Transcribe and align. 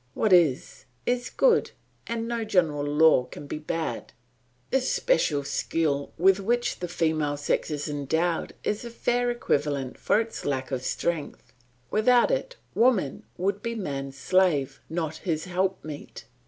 What 0.15 0.33
is, 0.33 0.85
is 1.05 1.29
good, 1.29 1.69
and 2.07 2.27
no 2.27 2.43
general 2.43 2.81
law 2.83 3.25
can 3.25 3.45
be 3.45 3.59
bad. 3.59 4.13
This 4.71 4.89
special 4.89 5.43
skill 5.43 6.11
with 6.17 6.39
which 6.39 6.79
the 6.79 6.87
female 6.87 7.37
sex 7.37 7.69
is 7.69 7.87
endowed 7.87 8.55
is 8.63 8.83
a 8.83 8.89
fair 8.89 9.29
equivalent 9.29 9.99
for 9.99 10.19
its 10.19 10.43
lack 10.43 10.71
of 10.71 10.81
strength; 10.81 11.53
without 11.91 12.31
it 12.31 12.55
woman 12.73 13.25
would 13.37 13.61
be 13.61 13.75
man's 13.75 14.17
slave, 14.17 14.81
not 14.89 15.17
his 15.17 15.45
helpmeet. 15.45 16.25